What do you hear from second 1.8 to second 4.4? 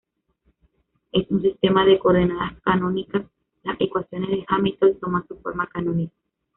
de coordenadas canónicas las ecuaciones